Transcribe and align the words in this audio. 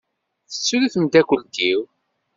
Tettru 0.49 0.87
temdakelt-iw. 0.93 1.81